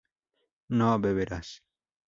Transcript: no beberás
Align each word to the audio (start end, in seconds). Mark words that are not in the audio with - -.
no 0.79 0.97
beberás 0.97 1.61